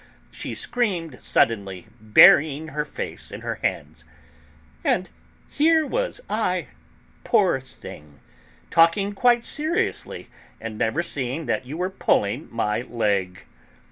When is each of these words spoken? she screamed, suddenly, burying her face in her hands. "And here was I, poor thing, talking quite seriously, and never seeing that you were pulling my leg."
she 0.31 0.55
screamed, 0.55 1.21
suddenly, 1.21 1.85
burying 1.99 2.69
her 2.69 2.83
face 2.85 3.29
in 3.31 3.41
her 3.41 3.59
hands. 3.61 4.03
"And 4.83 5.11
here 5.47 5.85
was 5.85 6.19
I, 6.27 6.69
poor 7.23 7.59
thing, 7.59 8.19
talking 8.71 9.13
quite 9.13 9.45
seriously, 9.45 10.31
and 10.59 10.75
never 10.79 11.03
seeing 11.03 11.45
that 11.45 11.67
you 11.67 11.77
were 11.77 11.91
pulling 11.91 12.47
my 12.51 12.81
leg." 12.81 13.45